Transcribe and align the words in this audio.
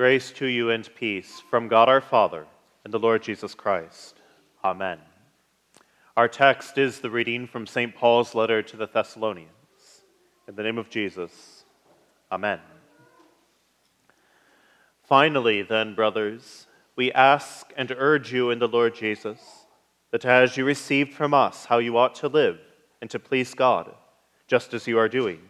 Grace 0.00 0.30
to 0.30 0.46
you 0.46 0.70
and 0.70 0.88
peace 0.94 1.42
from 1.50 1.68
God 1.68 1.86
our 1.86 2.00
Father 2.00 2.46
and 2.84 2.94
the 2.94 2.98
Lord 2.98 3.22
Jesus 3.22 3.54
Christ. 3.54 4.16
Amen. 4.64 4.98
Our 6.16 6.26
text 6.26 6.78
is 6.78 7.00
the 7.00 7.10
reading 7.10 7.46
from 7.46 7.66
St. 7.66 7.94
Paul's 7.94 8.34
letter 8.34 8.62
to 8.62 8.78
the 8.78 8.86
Thessalonians. 8.86 9.50
In 10.48 10.54
the 10.54 10.62
name 10.62 10.78
of 10.78 10.88
Jesus, 10.88 11.66
Amen. 12.32 12.60
Finally, 15.04 15.60
then, 15.60 15.94
brothers, 15.94 16.66
we 16.96 17.12
ask 17.12 17.70
and 17.76 17.94
urge 17.94 18.32
you 18.32 18.48
in 18.48 18.58
the 18.58 18.68
Lord 18.68 18.94
Jesus 18.94 19.66
that 20.12 20.24
as 20.24 20.56
you 20.56 20.64
received 20.64 21.12
from 21.12 21.34
us 21.34 21.66
how 21.66 21.76
you 21.76 21.98
ought 21.98 22.14
to 22.14 22.28
live 22.28 22.58
and 23.02 23.10
to 23.10 23.18
please 23.18 23.52
God, 23.52 23.94
just 24.46 24.72
as 24.72 24.86
you 24.86 24.98
are 24.98 25.10
doing, 25.10 25.40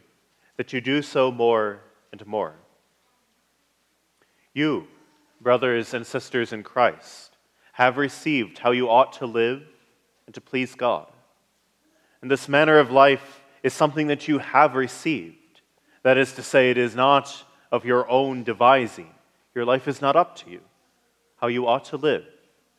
that 0.57 0.73
you 0.73 0.81
do 0.81 1.03
so 1.03 1.31
more 1.31 1.83
and 2.11 2.27
more. 2.27 2.57
You, 4.53 4.87
brothers 5.41 5.95
and 5.95 6.07
sisters 6.07 6.53
in 6.53 6.63
Christ, 6.63 7.37
have 7.73 7.97
received 7.97 8.59
how 8.59 8.73
you 8.73 8.91
ought 8.91 9.13
to 9.15 9.27
live 9.27 9.63
and 10.27 10.35
to 10.35 10.41
please 10.41 10.75
God. 10.75 11.07
And 12.21 12.31
this 12.31 12.49
manner 12.49 12.79
of 12.79 12.91
life 12.91 13.43
is 13.63 13.73
something 13.73 14.09
that 14.09 14.29
you 14.29 14.39
have 14.39 14.75
received. 14.75 15.37
That 16.03 16.19
is 16.19 16.33
to 16.35 16.43
say, 16.43 16.71
it 16.71 16.79
is 16.79 16.95
not 16.95 17.45
of 17.71 17.85
your 17.85 18.11
own 18.11 18.43
devising. 18.45 19.11
Your 19.55 19.65
life 19.65 19.89
is 19.89 20.01
not 20.01 20.17
up 20.17 20.37
to 20.37 20.51
you. 20.51 20.61
How 21.37 21.47
you 21.47 21.67
ought 21.67 21.85
to 21.87 21.97
live 21.97 22.25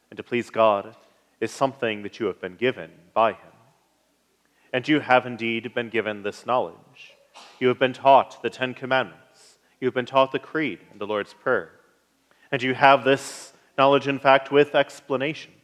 and 0.10 0.18
to 0.18 0.24
please 0.24 0.50
God 0.50 0.96
is 1.40 1.52
something 1.52 2.04
that 2.04 2.20
you 2.20 2.28
have 2.28 2.40
been 2.40 2.56
given 2.56 2.92
by 3.14 3.32
Him. 3.32 3.52
And 4.74 4.88
you 4.88 5.00
have 5.00 5.26
indeed 5.26 5.74
been 5.74 5.90
given 5.90 6.24
this 6.24 6.46
knowledge. 6.46 7.16
You 7.60 7.68
have 7.70 7.80
been 7.80 7.94
taught 7.94 8.42
the 8.42 8.50
Ten 8.50 8.74
Commandments 8.74 9.31
You've 9.82 9.96
been 9.96 10.06
taught 10.06 10.32
the 10.32 10.38
Creed 10.38 10.78
and 10.92 11.02
the 11.02 11.08
Lord's 11.08 11.34
Prayer. 11.34 11.72
And 12.52 12.62
you 12.62 12.76
have 12.76 13.04
this 13.04 13.52
knowledge, 13.80 14.08
in 14.08 14.20
fact, 14.20 14.52
with 14.52 14.76
explanations. 14.76 15.56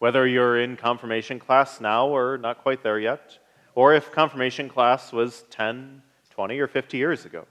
Whether 0.00 0.26
you're 0.26 0.60
in 0.60 0.76
confirmation 0.76 1.38
class 1.38 1.80
now 1.80 2.08
or 2.08 2.36
not 2.36 2.62
quite 2.62 2.82
there 2.82 2.98
yet, 2.98 3.38
or 3.76 3.94
if 3.94 4.10
confirmation 4.10 4.68
class 4.68 5.12
was 5.12 5.44
10, 5.50 6.02
20, 6.30 6.58
or 6.58 6.66
50 6.66 6.96
years 6.96 7.24
ago, 7.24 7.46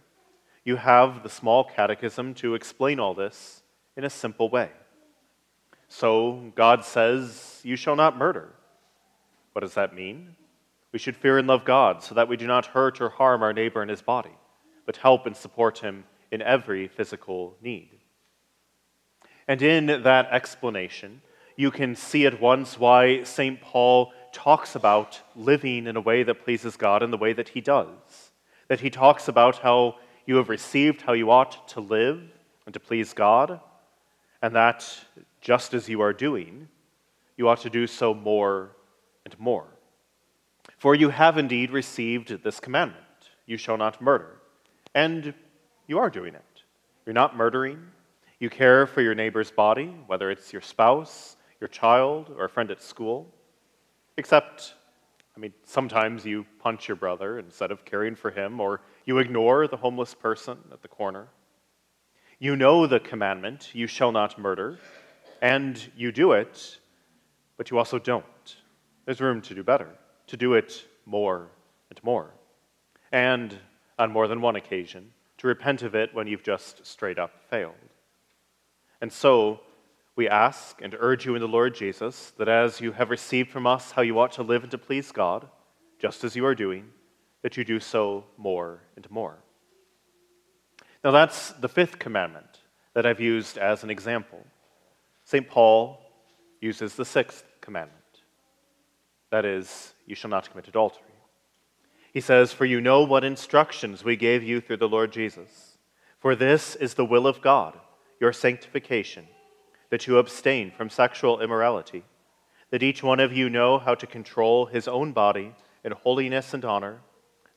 you 0.65 0.75
have 0.75 1.23
the 1.23 1.29
small 1.29 1.63
catechism 1.63 2.33
to 2.35 2.53
explain 2.53 2.99
all 2.99 3.13
this 3.13 3.63
in 3.95 4.03
a 4.03 4.09
simple 4.09 4.49
way. 4.49 4.71
So, 5.87 6.51
God 6.53 6.83
says, 6.83 7.61
You 7.63 7.77
shall 7.77 7.95
not 7.95 8.17
murder. 8.17 8.53
What 9.53 9.61
does 9.61 9.75
that 9.75 9.95
mean? 9.95 10.35
We 10.91 10.99
should 10.99 11.15
fear 11.15 11.37
and 11.37 11.47
love 11.47 11.63
God 11.63 12.03
so 12.03 12.13
that 12.15 12.27
we 12.27 12.35
do 12.35 12.45
not 12.45 12.65
hurt 12.65 12.99
or 12.99 13.07
harm 13.07 13.41
our 13.41 13.53
neighbor 13.53 13.81
in 13.81 13.87
his 13.87 14.01
body 14.01 14.35
but 14.85 14.97
help 14.97 15.25
and 15.25 15.35
support 15.35 15.79
him 15.79 16.05
in 16.31 16.41
every 16.41 16.87
physical 16.87 17.55
need. 17.61 17.89
And 19.47 19.61
in 19.61 20.03
that 20.03 20.27
explanation, 20.31 21.21
you 21.55 21.69
can 21.71 21.95
see 21.95 22.25
at 22.25 22.41
once 22.41 22.79
why 22.79 23.23
St. 23.23 23.61
Paul 23.61 24.13
talks 24.31 24.75
about 24.75 25.21
living 25.35 25.85
in 25.85 25.95
a 25.95 26.01
way 26.01 26.23
that 26.23 26.43
pleases 26.43 26.75
God 26.75 27.03
in 27.03 27.11
the 27.11 27.17
way 27.17 27.33
that 27.33 27.49
he 27.49 27.61
does. 27.61 28.31
That 28.67 28.79
he 28.79 28.89
talks 28.89 29.27
about 29.27 29.59
how 29.59 29.97
you 30.25 30.37
have 30.37 30.49
received 30.49 31.01
how 31.01 31.13
you 31.13 31.29
ought 31.29 31.67
to 31.69 31.81
live 31.81 32.21
and 32.65 32.73
to 32.73 32.79
please 32.79 33.13
God, 33.13 33.59
and 34.41 34.55
that 34.55 34.85
just 35.41 35.73
as 35.73 35.89
you 35.89 36.01
are 36.01 36.13
doing, 36.13 36.69
you 37.37 37.49
ought 37.49 37.61
to 37.61 37.69
do 37.69 37.87
so 37.87 38.13
more 38.13 38.71
and 39.25 39.37
more. 39.37 39.67
For 40.77 40.95
you 40.95 41.09
have 41.09 41.37
indeed 41.37 41.71
received 41.71 42.43
this 42.43 42.59
commandment 42.59 43.03
you 43.45 43.57
shall 43.57 43.77
not 43.77 44.01
murder. 44.01 44.39
And 44.95 45.33
you 45.87 45.99
are 45.99 46.09
doing 46.09 46.35
it. 46.35 46.63
You're 47.05 47.13
not 47.13 47.35
murdering. 47.35 47.79
You 48.39 48.49
care 48.49 48.85
for 48.87 49.01
your 49.01 49.15
neighbor's 49.15 49.51
body, 49.51 49.93
whether 50.07 50.29
it's 50.29 50.53
your 50.53 50.61
spouse, 50.61 51.37
your 51.59 51.67
child, 51.67 52.33
or 52.37 52.45
a 52.45 52.49
friend 52.49 52.71
at 52.71 52.81
school. 52.81 53.33
Except, 54.17 54.73
I 55.35 55.39
mean, 55.39 55.53
sometimes 55.63 56.25
you 56.25 56.45
punch 56.59 56.87
your 56.87 56.97
brother 56.97 57.39
instead 57.39 57.71
of 57.71 57.85
caring 57.85 58.15
for 58.15 58.31
him, 58.31 58.59
or 58.59 58.81
you 59.05 59.17
ignore 59.17 59.67
the 59.67 59.77
homeless 59.77 60.13
person 60.13 60.57
at 60.71 60.81
the 60.81 60.87
corner. 60.87 61.27
You 62.39 62.55
know 62.55 62.87
the 62.87 62.99
commandment, 62.99 63.69
you 63.73 63.87
shall 63.87 64.11
not 64.11 64.37
murder, 64.37 64.77
and 65.41 65.81
you 65.95 66.11
do 66.11 66.33
it, 66.33 66.77
but 67.57 67.71
you 67.71 67.77
also 67.77 67.99
don't. 67.99 68.55
There's 69.05 69.21
room 69.21 69.41
to 69.43 69.55
do 69.55 69.63
better, 69.63 69.89
to 70.27 70.37
do 70.37 70.53
it 70.53 70.85
more 71.05 71.49
and 71.89 72.03
more. 72.03 72.33
And 73.11 73.57
on 73.97 74.11
more 74.11 74.27
than 74.27 74.41
one 74.41 74.55
occasion, 74.55 75.11
to 75.37 75.47
repent 75.47 75.83
of 75.83 75.95
it 75.95 76.13
when 76.13 76.27
you've 76.27 76.43
just 76.43 76.85
straight 76.85 77.19
up 77.19 77.31
failed. 77.49 77.73
And 79.01 79.11
so, 79.11 79.61
we 80.15 80.29
ask 80.29 80.79
and 80.81 80.95
urge 80.99 81.25
you 81.25 81.35
in 81.35 81.41
the 81.41 81.47
Lord 81.47 81.73
Jesus 81.73 82.33
that 82.37 82.47
as 82.47 82.79
you 82.79 82.91
have 82.91 83.09
received 83.09 83.49
from 83.49 83.65
us 83.65 83.91
how 83.91 84.03
you 84.03 84.19
ought 84.19 84.33
to 84.33 84.43
live 84.43 84.61
and 84.61 84.71
to 84.71 84.77
please 84.77 85.11
God, 85.11 85.47
just 85.99 86.23
as 86.23 86.35
you 86.35 86.45
are 86.45 86.55
doing, 86.55 86.89
that 87.41 87.57
you 87.57 87.63
do 87.63 87.79
so 87.79 88.25
more 88.37 88.81
and 88.95 89.09
more. 89.09 89.37
Now, 91.03 91.11
that's 91.11 91.51
the 91.53 91.67
fifth 91.67 91.99
commandment 91.99 92.59
that 92.93 93.05
I've 93.05 93.19
used 93.19 93.57
as 93.57 93.83
an 93.83 93.89
example. 93.89 94.45
St. 95.25 95.47
Paul 95.47 95.99
uses 96.61 96.95
the 96.95 97.05
sixth 97.05 97.43
commandment 97.59 98.03
that 99.31 99.45
is, 99.45 99.93
you 100.05 100.13
shall 100.13 100.29
not 100.29 100.49
commit 100.49 100.67
adultery. 100.67 101.12
He 102.13 102.21
says, 102.21 102.53
For 102.53 102.65
you 102.65 102.79
know 102.79 103.03
what 103.03 103.23
instructions 103.23 104.03
we 104.03 104.15
gave 104.15 104.43
you 104.43 104.61
through 104.61 104.77
the 104.77 104.87
Lord 104.87 105.11
Jesus. 105.11 105.77
For 106.19 106.35
this 106.35 106.75
is 106.75 106.93
the 106.93 107.05
will 107.05 107.25
of 107.25 107.41
God, 107.41 107.77
your 108.19 108.31
sanctification, 108.31 109.27
that 109.89 110.05
you 110.05 110.19
abstain 110.19 110.71
from 110.71 110.89
sexual 110.89 111.41
immorality, 111.41 112.03
that 112.69 112.83
each 112.83 113.01
one 113.01 113.19
of 113.19 113.35
you 113.35 113.49
know 113.49 113.79
how 113.79 113.95
to 113.95 114.07
control 114.07 114.67
his 114.67 114.87
own 114.87 115.11
body 115.11 115.55
in 115.83 115.91
holiness 115.91 116.53
and 116.53 116.63
honor, 116.63 117.01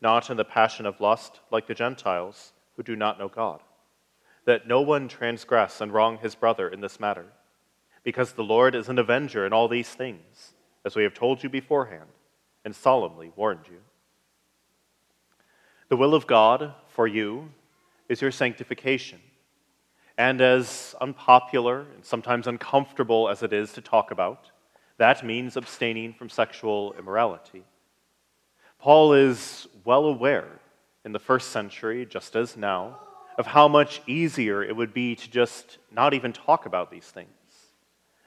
not 0.01 0.31
in 0.31 0.39
the 0.39 0.45
passion 0.45 0.87
of 0.87 1.01
lust 1.01 1.41
like 1.51 1.67
the 1.67 1.75
Gentiles 1.75 2.53
who 2.77 2.83
do 2.83 2.97
not 2.97 3.19
know 3.19 3.29
God, 3.29 3.63
that 4.47 4.67
no 4.67 4.81
one 4.81 5.07
transgress 5.07 5.81
and 5.81 5.93
wrong 5.93 6.19
his 6.19 6.35
brother 6.35 6.69
in 6.69 6.81
this 6.81 6.99
matter, 6.99 7.27
because 8.03 8.33
the 8.33 8.45
Lord 8.45 8.75
is 8.75 8.89
an 8.89 8.99
avenger 8.99 9.47
in 9.47 9.53
all 9.53 9.69
these 9.69 9.91
things, 9.91 10.55
as 10.85 10.97
we 10.97 11.03
have 11.03 11.15
told 11.15 11.43
you 11.43 11.49
beforehand 11.49 12.09
and 12.65 12.75
solemnly 12.75 13.33
warned 13.37 13.67
you. 13.67 13.79
The 15.89 15.97
will 15.97 16.15
of 16.15 16.27
God 16.27 16.75
for 16.89 17.07
you 17.07 17.51
is 18.09 18.21
your 18.21 18.33
sanctification. 18.33 19.21
And 20.19 20.41
as 20.41 20.95
unpopular 21.01 21.87
and 21.95 22.05
sometimes 22.05 22.47
uncomfortable 22.47 23.29
as 23.29 23.43
it 23.43 23.53
is 23.53 23.73
to 23.75 23.81
talk 23.81 24.11
about, 24.11 24.51
that 24.99 25.25
means 25.25 25.57
abstaining 25.57 26.15
from 26.15 26.29
sexual 26.29 26.95
immorality. 26.99 27.65
Paul 28.79 29.13
is 29.13 29.69
well 29.85 30.07
aware 30.07 30.49
in 31.05 31.13
the 31.13 31.19
first 31.19 31.51
century, 31.51 32.05
just 32.05 32.35
as 32.35 32.57
now, 32.57 32.99
of 33.39 33.47
how 33.47 33.69
much 33.69 34.03
easier 34.07 34.65
it 34.65 34.75
would 34.75 34.93
be 34.93 35.15
to 35.15 35.31
just 35.31 35.79
not 35.93 36.15
even 36.15 36.33
talk 36.33 36.67
about 36.67 36.91
these 36.91 37.07
things. 37.07 37.29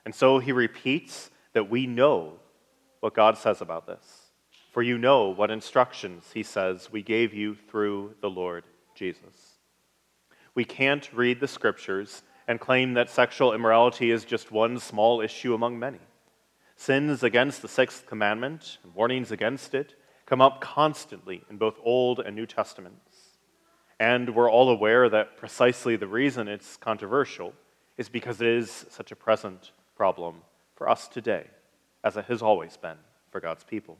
And 0.06 0.16
so 0.16 0.40
he 0.40 0.52
repeats 0.52 1.30
that 1.54 1.70
we 1.70 1.88
know 1.88 2.34
what 3.00 3.14
God 3.14 3.38
says 3.38 3.62
about 3.62 3.86
this. 3.86 4.29
For 4.72 4.84
you 4.84 4.98
know 4.98 5.30
what 5.30 5.50
instructions, 5.50 6.32
he 6.34 6.44
says, 6.44 6.92
we 6.92 7.02
gave 7.02 7.34
you 7.34 7.56
through 7.56 8.16
the 8.22 8.30
Lord 8.30 8.66
Jesus. 8.94 9.58
We 10.54 10.64
can't 10.64 11.12
read 11.12 11.40
the 11.40 11.48
scriptures 11.48 12.22
and 12.48 12.60
claim 12.60 12.94
that 12.94 13.10
sexual 13.10 13.54
immorality 13.54 14.12
is 14.12 14.26
just 14.26 14.52
one 14.52 14.80
small 14.80 15.22
issue 15.22 15.54
among 15.54 15.80
many. 15.80 16.00
Sins 16.76 17.24
against 17.24 17.62
the 17.62 17.68
sixth 17.68 18.06
commandment 18.06 18.78
and 18.84 18.94
warnings 18.94 19.32
against 19.32 19.74
it 19.74 19.96
come 20.26 20.42
up 20.42 20.62
constantly 20.62 21.44
in 21.50 21.58
both 21.58 21.76
Old 21.84 22.20
and 22.20 22.36
New 22.36 22.46
Testaments. 22.46 23.38
And 24.00 24.36
we're 24.36 24.52
all 24.52 24.70
aware 24.70 25.10
that 25.10 25.36
precisely 25.36 25.96
the 25.96 26.08
reason 26.08 26.48
it's 26.48 26.78
controversial 26.78 27.54
is 27.98 28.08
because 28.08 28.40
it 28.40 28.48
is 28.48 28.86
such 28.90 29.12
a 29.12 29.16
present 29.16 29.72
problem 29.96 30.36
for 30.76 30.88
us 30.88 31.08
today, 31.08 31.48
as 32.04 32.16
it 32.16 32.26
has 32.26 32.42
always 32.42 32.78
been 32.78 32.98
for 33.32 33.42
God's 33.42 33.64
people. 33.64 33.98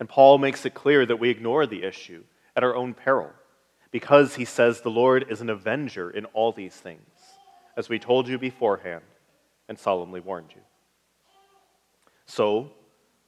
And 0.00 0.08
Paul 0.08 0.38
makes 0.38 0.64
it 0.64 0.72
clear 0.72 1.04
that 1.04 1.20
we 1.20 1.28
ignore 1.28 1.66
the 1.66 1.84
issue 1.84 2.24
at 2.56 2.64
our 2.64 2.74
own 2.74 2.94
peril 2.94 3.30
because 3.90 4.34
he 4.34 4.46
says 4.46 4.80
the 4.80 4.90
Lord 4.90 5.26
is 5.28 5.42
an 5.42 5.50
avenger 5.50 6.10
in 6.10 6.24
all 6.26 6.52
these 6.52 6.74
things, 6.74 7.10
as 7.76 7.88
we 7.88 7.98
told 7.98 8.26
you 8.26 8.38
beforehand 8.38 9.02
and 9.68 9.78
solemnly 9.78 10.20
warned 10.20 10.52
you. 10.54 10.62
So, 12.24 12.72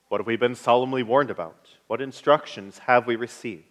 what 0.08 0.20
have 0.20 0.26
we 0.26 0.36
been 0.36 0.54
solemnly 0.54 1.02
warned 1.02 1.30
about? 1.30 1.68
What 1.88 2.00
instructions 2.00 2.78
have 2.78 3.06
we 3.06 3.16
received? 3.16 3.64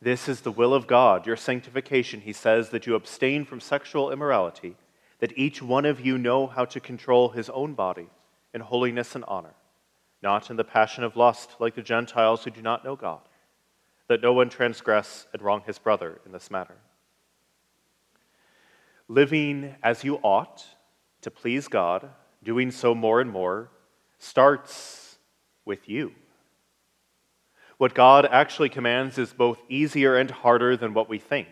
This 0.00 0.28
is 0.28 0.42
the 0.42 0.52
will 0.52 0.72
of 0.72 0.86
God, 0.86 1.26
your 1.26 1.36
sanctification, 1.36 2.20
he 2.20 2.32
says, 2.32 2.70
that 2.70 2.86
you 2.86 2.94
abstain 2.94 3.44
from 3.44 3.60
sexual 3.60 4.10
immorality, 4.10 4.76
that 5.18 5.36
each 5.36 5.60
one 5.60 5.84
of 5.84 6.00
you 6.00 6.16
know 6.16 6.46
how 6.46 6.64
to 6.66 6.80
control 6.80 7.30
his 7.30 7.50
own 7.50 7.74
body 7.74 8.08
in 8.54 8.60
holiness 8.60 9.14
and 9.14 9.24
honor 9.26 9.54
not 10.22 10.50
in 10.50 10.56
the 10.56 10.64
passion 10.64 11.04
of 11.04 11.16
lust 11.16 11.52
like 11.60 11.74
the 11.74 11.82
Gentiles 11.82 12.44
who 12.44 12.50
do 12.50 12.62
not 12.62 12.84
know 12.84 12.96
God, 12.96 13.20
that 14.08 14.22
no 14.22 14.32
one 14.32 14.48
transgress 14.48 15.26
and 15.32 15.42
wrong 15.42 15.62
his 15.66 15.78
brother 15.78 16.20
in 16.24 16.32
this 16.32 16.50
matter. 16.50 16.76
living 19.08 19.74
as 19.82 20.04
you 20.04 20.16
ought 20.22 20.64
to 21.22 21.30
please 21.30 21.68
God, 21.68 22.08
doing 22.42 22.70
so 22.70 22.94
more 22.94 23.20
and 23.20 23.30
more, 23.30 23.70
starts 24.18 25.18
with 25.64 25.88
you. 25.88 26.12
What 27.78 27.94
God 27.94 28.26
actually 28.30 28.68
commands 28.68 29.18
is 29.18 29.32
both 29.32 29.58
easier 29.68 30.16
and 30.16 30.30
harder 30.30 30.76
than 30.76 30.94
what 30.94 31.08
we 31.08 31.18
think. 31.18 31.48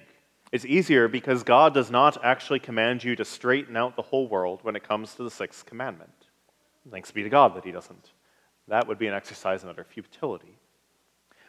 It's 0.52 0.64
easier 0.64 1.08
because 1.08 1.42
God 1.42 1.74
does 1.74 1.90
not 1.90 2.22
actually 2.24 2.60
command 2.60 3.04
you 3.04 3.16
to 3.16 3.24
straighten 3.24 3.76
out 3.76 3.96
the 3.96 4.02
whole 4.02 4.28
world 4.28 4.60
when 4.62 4.76
it 4.76 4.86
comes 4.86 5.14
to 5.14 5.24
the 5.24 5.30
sixth 5.30 5.66
commandment. 5.66 6.28
Thanks 6.90 7.10
be 7.10 7.22
to 7.22 7.28
God 7.28 7.56
that 7.56 7.64
He 7.64 7.72
doesn't. 7.72 8.10
That 8.68 8.88
would 8.88 8.98
be 8.98 9.06
an 9.06 9.14
exercise 9.14 9.62
in 9.62 9.68
utter 9.68 9.84
futility. 9.84 10.58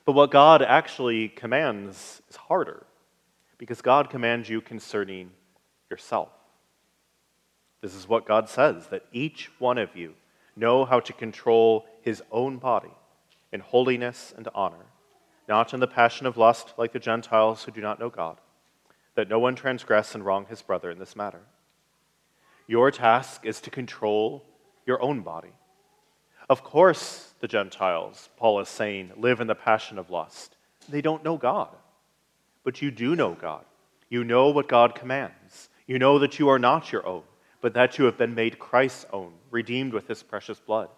But 0.06 0.14
what 0.14 0.32
God 0.32 0.62
actually 0.62 1.30
commands 1.30 2.22
is 2.30 2.36
harder 2.36 2.86
because 3.58 3.82
God 3.82 4.10
commands 4.10 4.50
you 4.50 4.62
concerning 4.62 5.32
yourself. 5.90 6.30
This 7.82 7.96
is 7.96 8.08
what 8.08 8.28
God 8.28 8.50
says 8.50 8.88
that 8.88 9.06
each 9.12 9.52
one 9.60 9.78
of 9.78 9.96
you 9.96 10.14
know 10.56 10.86
how 10.86 11.00
to 11.00 11.14
control 11.14 11.86
his 12.02 12.22
own 12.32 12.58
body 12.58 12.94
in 13.52 13.60
holiness 13.60 14.34
and 14.36 14.48
honor, 14.54 14.86
not 15.48 15.74
in 15.74 15.80
the 15.80 15.88
passion 15.88 16.26
of 16.26 16.38
lust 16.38 16.74
like 16.78 16.94
the 16.94 17.00
Gentiles 17.00 17.64
who 17.64 17.72
do 17.72 17.82
not 17.82 18.00
know 18.00 18.10
God, 18.10 18.38
that 19.16 19.30
no 19.30 19.40
one 19.40 19.56
transgress 19.56 20.16
and 20.16 20.26
wrong 20.26 20.46
his 20.50 20.62
brother 20.62 20.92
in 20.92 21.00
this 21.00 21.16
matter. 21.16 21.42
Your 22.68 22.92
task 22.92 23.46
is 23.46 23.62
to 23.62 23.70
control 23.70 24.44
your 24.86 25.02
own 25.02 25.22
body. 25.22 25.54
Of 26.50 26.64
course, 26.64 27.34
the 27.40 27.48
Gentiles, 27.48 28.30
Paul 28.38 28.60
is 28.60 28.70
saying, 28.70 29.12
live 29.18 29.40
in 29.40 29.48
the 29.48 29.56
passion 29.56 29.98
of 29.98 30.10
lust. 30.10 30.56
They 30.88 31.02
don't 31.02 31.24
know 31.24 31.38
God. 31.38 31.76
But 32.64 32.82
you 32.82 32.92
do 32.92 33.16
know 33.16 33.34
God. 33.34 33.66
You 34.10 34.24
know 34.24 34.50
what 34.50 34.68
God 34.68 34.96
commands. 34.96 35.70
You 35.88 36.00
know 36.00 36.20
that 36.20 36.40
you 36.40 36.50
are 36.50 36.60
not 36.60 36.92
your 36.92 37.06
own, 37.06 37.24
but 37.62 37.74
that 37.74 37.98
you 37.98 38.06
have 38.06 38.18
been 38.18 38.36
made 38.36 38.60
Christ's 38.60 39.06
own, 39.12 39.34
redeemed 39.50 39.94
with 39.94 40.08
his 40.08 40.24
precious 40.24 40.60
blood. 40.60 40.90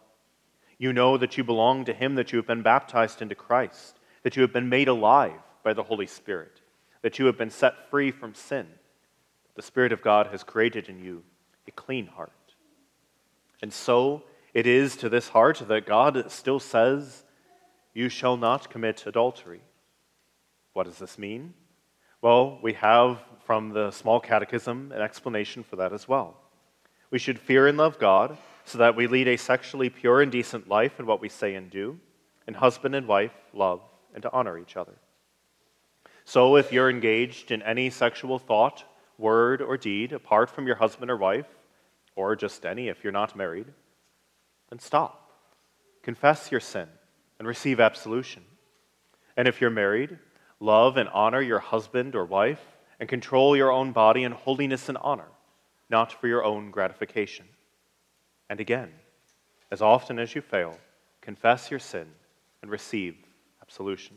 You 0.77 0.93
know 0.93 1.17
that 1.17 1.37
you 1.37 1.43
belong 1.43 1.85
to 1.85 1.93
him, 1.93 2.15
that 2.15 2.31
you 2.31 2.37
have 2.37 2.47
been 2.47 2.61
baptized 2.61 3.21
into 3.21 3.35
Christ, 3.35 3.97
that 4.23 4.35
you 4.35 4.41
have 4.41 4.53
been 4.53 4.69
made 4.69 4.87
alive 4.87 5.39
by 5.63 5.73
the 5.73 5.83
Holy 5.83 6.07
Spirit, 6.07 6.61
that 7.01 7.19
you 7.19 7.25
have 7.25 7.37
been 7.37 7.49
set 7.49 7.89
free 7.89 8.11
from 8.11 8.35
sin. 8.35 8.67
The 9.55 9.61
Spirit 9.61 9.91
of 9.91 10.01
God 10.01 10.27
has 10.27 10.43
created 10.43 10.87
in 10.87 11.03
you 11.03 11.23
a 11.67 11.71
clean 11.71 12.07
heart. 12.07 12.31
And 13.61 13.73
so 13.73 14.23
it 14.57 14.65
is 14.65 14.97
to 14.97 15.07
this 15.07 15.29
heart 15.29 15.61
that 15.67 15.85
God 15.85 16.31
still 16.31 16.59
says, 16.59 17.23
You 17.93 18.09
shall 18.09 18.37
not 18.37 18.71
commit 18.71 19.05
adultery. 19.05 19.61
What 20.73 20.87
does 20.87 20.97
this 20.97 21.19
mean? 21.19 21.53
Well, 22.23 22.57
we 22.63 22.73
have 22.73 23.19
from 23.45 23.69
the 23.69 23.91
small 23.91 24.19
catechism 24.19 24.91
an 24.95 24.99
explanation 24.99 25.61
for 25.61 25.75
that 25.75 25.93
as 25.93 26.07
well. 26.07 26.37
We 27.11 27.19
should 27.19 27.37
fear 27.37 27.67
and 27.67 27.77
love 27.77 27.99
God 27.99 28.35
so 28.65 28.79
that 28.79 28.95
we 28.95 29.05
lead 29.05 29.27
a 29.27 29.37
sexually 29.37 29.91
pure 29.91 30.23
and 30.23 30.31
decent 30.31 30.67
life 30.67 30.99
in 30.99 31.05
what 31.05 31.21
we 31.21 31.29
say 31.29 31.53
and 31.53 31.69
do, 31.69 31.99
and 32.47 32.55
husband 32.55 32.95
and 32.95 33.07
wife 33.07 33.35
love 33.53 33.81
and 34.15 34.23
to 34.23 34.31
honor 34.31 34.57
each 34.57 34.75
other. 34.75 34.95
So, 36.25 36.55
if 36.55 36.71
you're 36.71 36.89
engaged 36.89 37.51
in 37.51 37.61
any 37.61 37.91
sexual 37.91 38.39
thought, 38.39 38.83
word, 39.19 39.61
or 39.61 39.77
deed 39.77 40.13
apart 40.13 40.49
from 40.49 40.65
your 40.65 40.77
husband 40.77 41.11
or 41.11 41.17
wife, 41.17 41.45
or 42.15 42.35
just 42.35 42.65
any 42.65 42.87
if 42.87 43.03
you're 43.03 43.13
not 43.13 43.35
married, 43.35 43.67
then 44.69 44.79
stop. 44.79 45.31
Confess 46.03 46.51
your 46.51 46.59
sin 46.59 46.87
and 47.39 47.47
receive 47.47 47.79
absolution. 47.79 48.43
And 49.35 49.47
if 49.47 49.61
you're 49.61 49.69
married, 49.69 50.17
love 50.59 50.97
and 50.97 51.09
honor 51.09 51.41
your 51.41 51.59
husband 51.59 52.15
or 52.15 52.25
wife, 52.25 52.61
and 52.99 53.07
control 53.07 53.55
your 53.55 53.71
own 53.71 53.91
body 53.91 54.23
in 54.23 54.31
holiness 54.31 54.89
and 54.89 54.97
honor, 54.99 55.27
not 55.89 56.11
for 56.11 56.27
your 56.27 56.43
own 56.43 56.71
gratification. 56.71 57.45
And 58.49 58.59
again, 58.59 58.91
as 59.69 59.81
often 59.81 60.17
as 60.17 60.33
you 60.33 60.41
fail, 60.41 60.77
confess 61.21 61.69
your 61.69 61.79
sin 61.79 62.07
and 62.61 62.71
receive 62.71 63.15
absolution. 63.61 64.15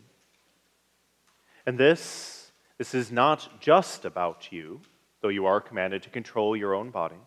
And 1.67 1.76
this, 1.76 2.52
this 2.79 2.94
is 2.94 3.12
not 3.12 3.61
just 3.61 4.05
about 4.05 4.50
you, 4.50 4.81
though 5.20 5.29
you 5.29 5.44
are 5.47 5.61
commanded 5.61 6.02
to 6.05 6.11
control 6.11 6.56
your 6.56 6.75
own 6.75 6.91
body. 6.91 7.20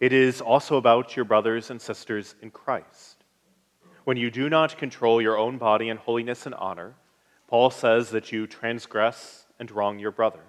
It 0.00 0.12
is 0.12 0.40
also 0.40 0.76
about 0.76 1.16
your 1.16 1.24
brothers 1.24 1.70
and 1.70 1.80
sisters 1.80 2.36
in 2.40 2.50
Christ. 2.50 3.24
When 4.04 4.16
you 4.16 4.30
do 4.30 4.48
not 4.48 4.78
control 4.78 5.20
your 5.20 5.36
own 5.36 5.58
body 5.58 5.88
in 5.88 5.96
holiness 5.96 6.46
and 6.46 6.54
honor, 6.54 6.94
Paul 7.48 7.70
says 7.70 8.10
that 8.10 8.30
you 8.30 8.46
transgress 8.46 9.46
and 9.58 9.70
wrong 9.70 9.98
your 9.98 10.12
brother. 10.12 10.40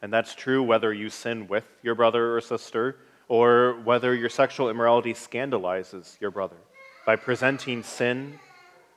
And 0.00 0.12
that's 0.12 0.34
true 0.34 0.62
whether 0.62 0.92
you 0.92 1.10
sin 1.10 1.48
with 1.48 1.66
your 1.82 1.94
brother 1.94 2.36
or 2.36 2.40
sister, 2.40 2.96
or 3.26 3.80
whether 3.84 4.14
your 4.14 4.28
sexual 4.28 4.70
immorality 4.70 5.14
scandalizes 5.14 6.16
your 6.20 6.30
brother 6.30 6.58
by 7.06 7.16
presenting 7.16 7.82
sin 7.82 8.38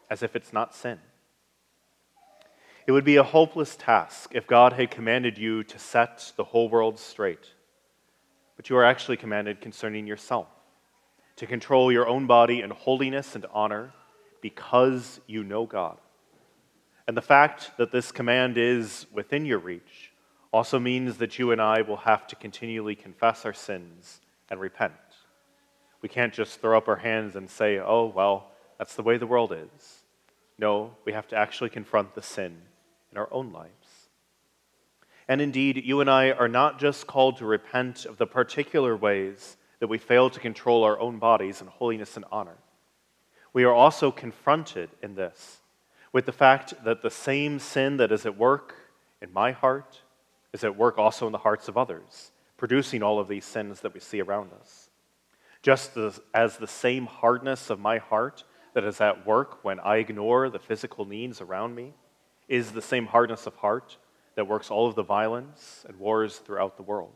as 0.10 0.22
if 0.22 0.36
it's 0.36 0.54
not 0.54 0.76
sin. 0.76 1.00
It 2.86 2.92
would 2.92 3.06
be 3.06 3.16
a 3.16 3.24
hopeless 3.24 3.76
task 3.76 4.32
if 4.36 4.48
God 4.48 4.74
had 4.74 4.92
commanded 4.92 5.38
you 5.38 5.64
to 5.64 5.80
set 5.80 6.32
the 6.36 6.44
whole 6.44 6.70
world 6.70 7.00
straight 7.00 7.54
but 8.58 8.70
you 8.70 8.76
are 8.76 8.84
actually 8.84 9.16
commanded 9.16 9.62
concerning 9.62 10.06
yourself 10.06 10.48
to 11.38 11.46
control 11.46 11.92
your 11.92 12.08
own 12.08 12.26
body 12.28 12.62
in 12.62 12.72
holiness 12.72 13.36
and 13.36 13.46
honor 13.54 13.94
because 14.42 15.22
you 15.28 15.44
know 15.44 15.66
God. 15.66 15.98
And 17.08 17.16
the 17.16 17.22
fact 17.22 17.72
that 17.78 17.92
this 17.92 18.12
command 18.12 18.58
is 18.58 19.06
within 19.14 19.46
your 19.46 19.60
reach 19.60 20.12
also 20.52 20.80
means 20.80 21.18
that 21.18 21.40
you 21.40 21.52
and 21.52 21.62
I 21.62 21.82
will 21.82 21.98
have 21.98 22.28
to 22.28 22.36
continually 22.36 22.96
confess 22.96 23.46
our 23.46 23.54
sins 23.54 24.20
and 24.50 24.60
repent. 24.60 24.94
We 26.02 26.10
can't 26.10 26.34
just 26.34 26.60
throw 26.60 26.78
up 26.78 26.88
our 26.88 26.98
hands 26.98 27.36
and 27.36 27.50
say, 27.50 27.80
oh, 27.80 28.08
well, 28.08 28.52
that's 28.78 28.96
the 28.96 29.04
way 29.04 29.18
the 29.18 29.28
world 29.28 29.52
is. 29.52 30.04
No, 30.58 30.96
we 31.06 31.14
have 31.14 31.28
to 31.30 31.36
actually 31.36 31.70
confront 31.70 32.16
the 32.16 32.22
sin 32.22 32.58
in 33.12 33.18
our 33.18 33.30
own 33.32 33.52
lives. 33.52 33.87
And 35.28 35.42
indeed, 35.42 35.84
you 35.84 36.00
and 36.00 36.10
I 36.10 36.32
are 36.32 36.48
not 36.48 36.80
just 36.80 37.06
called 37.06 37.38
to 37.38 37.46
repent 37.46 38.06
of 38.06 38.18
the 38.18 38.28
particular 38.28 38.96
ways 38.96 39.58
that 39.80 39.88
we 39.88 39.98
fail 39.98 40.30
to 40.30 40.40
control 40.40 40.84
our 40.84 41.00
own 41.00 41.20
bodies 41.20 41.62
in 41.62 41.68
holiness 41.68 42.16
and 42.16 42.26
honor. 42.32 42.58
We 43.54 43.64
are 43.64 43.74
also 43.74 44.12
confronted 44.12 44.90
in 45.02 45.16
this 45.16 45.58
with 46.14 46.26
the 46.26 46.32
fact 46.32 46.74
that 46.84 47.02
the 47.02 47.10
same 47.10 47.60
sin 47.60 47.98
that 47.98 48.12
is 48.12 48.26
at 48.26 48.38
work 48.38 48.76
in 49.22 49.34
my 49.34 49.52
heart 49.52 50.02
is 50.54 50.64
at 50.64 50.78
work 50.78 50.98
also 50.98 51.26
in 51.26 51.32
the 51.32 51.38
hearts 51.40 51.68
of 51.68 51.78
others, 51.78 52.32
producing 52.56 53.04
all 53.04 53.20
of 53.20 53.28
these 53.28 53.46
sins 53.46 53.82
that 53.82 53.94
we 53.94 54.00
see 54.00 54.22
around 54.22 54.52
us. 54.60 54.90
Just 55.62 55.98
as, 55.98 56.22
as 56.34 56.58
the 56.58 56.68
same 56.68 57.06
hardness 57.06 57.70
of 57.70 57.80
my 57.80 57.98
heart 57.98 58.44
that 58.74 58.84
is 58.84 59.02
at 59.02 59.28
work 59.28 59.64
when 59.64 59.80
I 59.80 59.98
ignore 59.98 60.50
the 60.50 60.60
physical 60.60 61.06
needs 61.06 61.42
around 61.42 61.76
me 61.76 61.94
is 62.48 62.72
the 62.72 62.82
same 62.82 63.08
hardness 63.08 63.46
of 63.46 63.56
heart 63.56 63.98
that 64.38 64.48
works 64.48 64.70
all 64.70 64.88
of 64.88 64.94
the 64.94 65.04
violence 65.04 65.84
and 65.90 65.98
wars 65.98 66.38
throughout 66.38 66.78
the 66.78 66.84
world. 66.84 67.16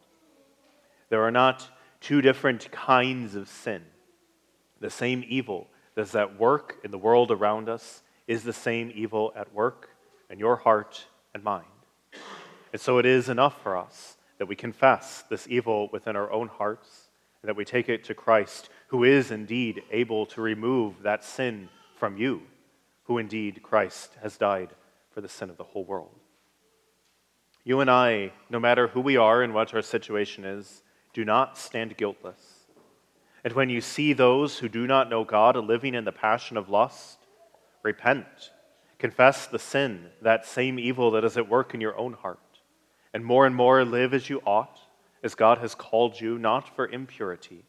There 1.10 1.22
are 1.22 1.32
not 1.32 1.70
two 2.02 2.20
different 2.20 2.72
kinds 2.72 3.36
of 3.36 3.48
sin. 3.48 3.84
The 4.80 4.90
same 4.90 5.24
evil 5.28 5.68
that 5.94 6.02
is 6.02 6.16
at 6.16 6.40
work 6.40 6.80
in 6.84 6.90
the 6.90 6.98
world 6.98 7.30
around 7.30 7.70
us 7.70 8.02
is 8.28 8.44
the 8.44 8.52
same 8.52 8.92
evil 8.96 9.32
at 9.36 9.54
work 9.54 9.90
in 10.32 10.40
your 10.40 10.56
heart 10.56 11.06
and 11.36 11.44
mind. 11.44 11.68
And 12.74 12.82
so 12.82 12.98
it 12.98 13.06
is 13.06 13.30
enough 13.30 13.62
for 13.62 13.78
us 13.78 14.18
that 14.40 14.48
we 14.48 14.56
confess 14.56 15.24
this 15.30 15.48
evil 15.48 15.90
within 15.94 16.16
our 16.16 16.32
own 16.32 16.48
hearts 16.48 17.10
and 17.44 17.50
that 17.50 17.56
we 17.56 17.66
take 17.66 17.88
it 17.88 18.04
to 18.06 18.16
Christ, 18.16 18.70
who 18.88 19.04
is 19.04 19.30
indeed 19.30 19.84
able 19.92 20.26
to 20.28 20.42
remove 20.42 21.04
that 21.04 21.24
sin 21.24 21.70
from 21.98 22.18
you, 22.18 22.42
who 23.04 23.20
indeed 23.20 23.62
Christ 23.62 24.18
has 24.24 24.38
died 24.38 24.70
for 25.12 25.22
the 25.22 25.30
sin 25.30 25.52
of 25.52 25.58
the 25.58 25.64
whole 25.66 25.86
world. 25.86 26.21
You 27.64 27.80
and 27.80 27.92
I, 27.92 28.32
no 28.50 28.60
matter 28.60 28.88
who 28.88 29.02
we 29.02 29.18
are 29.18 29.44
and 29.44 29.54
what 29.54 29.74
our 29.74 29.82
situation 29.82 30.46
is, 30.46 30.84
do 31.14 31.24
not 31.24 31.58
stand 31.58 31.98
guiltless. 31.98 32.62
And 33.44 33.54
when 33.54 33.70
you 33.70 33.82
see 33.82 34.14
those 34.14 34.60
who 34.60 34.70
do 34.70 34.88
not 34.88 35.10
know 35.10 35.24
God 35.24 35.56
living 35.56 35.94
in 35.94 36.06
the 36.06 36.12
passion 36.12 36.58
of 36.58 36.70
lust, 36.70 37.20
repent. 37.84 38.52
Confess 38.98 39.48
the 39.48 39.60
sin, 39.60 40.08
that 40.22 40.46
same 40.46 40.80
evil 40.80 41.12
that 41.12 41.24
is 41.24 41.38
at 41.38 41.50
work 41.50 41.74
in 41.74 41.82
your 41.82 41.98
own 41.98 42.14
heart. 42.14 42.40
And 43.14 43.26
more 43.26 43.46
and 43.46 43.56
more 43.56 43.84
live 43.84 44.14
as 44.14 44.30
you 44.30 44.42
ought, 44.46 44.80
as 45.24 45.36
God 45.36 45.58
has 45.58 45.76
called 45.76 46.20
you, 46.20 46.38
not 46.38 46.76
for 46.76 46.88
impurity, 46.88 47.66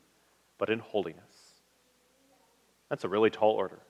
but 0.58 0.70
in 0.70 0.78
holiness. 0.78 1.22
That's 2.88 3.04
a 3.04 3.08
really 3.08 3.30
tall 3.30 3.52
order. 3.52 3.80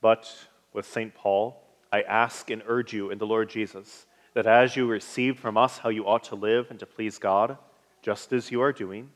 But 0.00 0.30
with 0.72 0.86
St. 0.86 1.14
Paul, 1.14 1.62
I 1.90 2.02
ask 2.02 2.50
and 2.50 2.62
urge 2.66 2.92
you 2.92 3.10
in 3.10 3.18
the 3.18 3.26
Lord 3.26 3.48
Jesus 3.48 4.06
that 4.34 4.46
as 4.46 4.76
you 4.76 4.86
received 4.86 5.38
from 5.38 5.56
us 5.56 5.78
how 5.78 5.88
you 5.88 6.06
ought 6.06 6.24
to 6.24 6.34
live 6.34 6.66
and 6.70 6.78
to 6.80 6.86
please 6.86 7.18
God, 7.18 7.56
just 8.02 8.32
as 8.32 8.50
you 8.50 8.60
are 8.60 8.72
doing, 8.72 9.10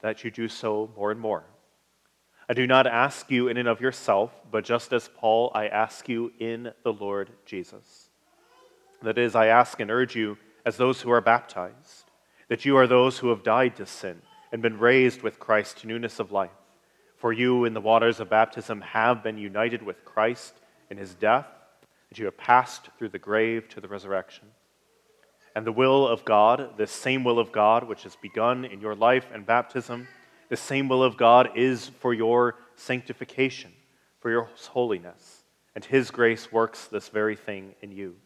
that 0.00 0.24
you 0.24 0.30
do 0.30 0.48
so 0.48 0.90
more 0.96 1.10
and 1.10 1.20
more. 1.20 1.44
I 2.48 2.54
do 2.54 2.66
not 2.66 2.86
ask 2.86 3.30
you 3.30 3.48
in 3.48 3.56
and 3.56 3.68
of 3.68 3.80
yourself, 3.80 4.30
but 4.50 4.64
just 4.64 4.92
as 4.92 5.10
Paul, 5.16 5.50
I 5.54 5.66
ask 5.66 6.08
you 6.08 6.32
in 6.38 6.72
the 6.84 6.92
Lord 6.92 7.30
Jesus. 7.44 8.08
That 9.02 9.18
is, 9.18 9.34
I 9.34 9.46
ask 9.46 9.78
and 9.80 9.90
urge 9.90 10.16
you, 10.16 10.38
as 10.64 10.76
those 10.76 11.00
who 11.00 11.10
are 11.10 11.20
baptized, 11.20 12.10
that 12.48 12.64
you 12.64 12.76
are 12.76 12.86
those 12.86 13.18
who 13.18 13.28
have 13.30 13.42
died 13.42 13.76
to 13.76 13.86
sin 13.86 14.22
and 14.52 14.62
been 14.62 14.78
raised 14.78 15.22
with 15.22 15.38
Christ 15.38 15.78
to 15.78 15.86
newness 15.86 16.18
of 16.18 16.32
life. 16.32 16.50
For 17.16 17.32
you, 17.32 17.64
in 17.64 17.74
the 17.74 17.80
waters 17.80 18.20
of 18.20 18.30
baptism, 18.30 18.80
have 18.80 19.22
been 19.22 19.38
united 19.38 19.82
with 19.82 20.04
Christ 20.04 20.54
in 20.90 20.96
his 20.96 21.14
death, 21.14 21.46
that 22.08 22.18
you 22.18 22.24
have 22.24 22.36
passed 22.36 22.88
through 22.98 23.08
the 23.08 23.18
grave 23.18 23.68
to 23.68 23.80
the 23.80 23.88
resurrection. 23.88 24.48
And 25.54 25.66
the 25.66 25.72
will 25.72 26.06
of 26.06 26.24
God, 26.24 26.76
the 26.76 26.86
same 26.86 27.24
will 27.24 27.38
of 27.38 27.50
God 27.50 27.84
which 27.88 28.02
has 28.02 28.16
begun 28.16 28.64
in 28.64 28.80
your 28.80 28.94
life 28.94 29.26
and 29.32 29.46
baptism, 29.46 30.06
the 30.48 30.56
same 30.56 30.88
will 30.88 31.02
of 31.02 31.16
God 31.16 31.50
is 31.56 31.90
for 32.00 32.14
your 32.14 32.56
sanctification, 32.76 33.72
for 34.20 34.30
your 34.30 34.48
holiness. 34.68 35.44
And 35.74 35.84
his 35.84 36.10
grace 36.10 36.52
works 36.52 36.86
this 36.86 37.08
very 37.08 37.36
thing 37.36 37.74
in 37.80 37.90
you. 37.90 38.16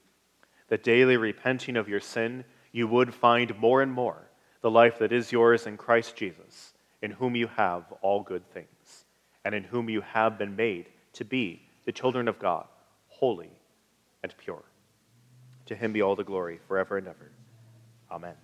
That 0.69 0.85
daily 0.85 1.17
repenting 1.17 1.77
of 1.77 1.89
your 1.89 2.01
sin, 2.01 2.45
you 2.73 2.87
would 2.89 3.15
find 3.15 3.57
more 3.59 3.81
and 3.81 3.93
more 3.93 4.31
the 4.61 4.71
life 4.71 4.99
that 4.99 5.13
is 5.13 5.33
yours 5.33 5.67
in 5.67 5.77
Christ 5.77 6.17
Jesus, 6.17 6.75
in 7.01 7.13
whom 7.13 7.35
you 7.35 7.47
have 7.47 7.85
all 8.03 8.23
good 8.23 8.47
things, 8.53 9.05
and 9.45 9.55
in 9.55 9.65
whom 9.65 9.89
you 9.89 10.01
have 10.01 10.37
been 10.37 10.55
made 10.55 10.91
to 11.15 11.25
be 11.25 11.63
the 11.87 11.93
children 11.93 12.29
of 12.29 12.39
God, 12.39 12.67
holy 13.07 13.51
and 14.23 14.35
pure. 14.39 14.65
To 15.67 15.75
him 15.75 15.93
be 15.93 16.03
all 16.03 16.17
the 16.17 16.25
glory 16.25 16.61
forever 16.67 16.99
and 16.99 17.07
ever. 17.07 17.31
Amen. 18.11 18.35